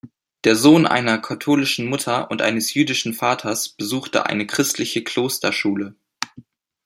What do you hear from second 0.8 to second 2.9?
einer katholischen Mutter und eines